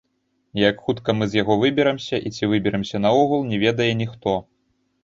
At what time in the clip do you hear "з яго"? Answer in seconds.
1.33-1.57